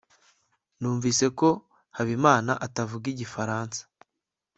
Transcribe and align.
numvise 0.79 1.25
ko 1.39 1.49
habimana 1.95 2.51
atavuga 2.65 3.05
igifaransa 3.13 3.81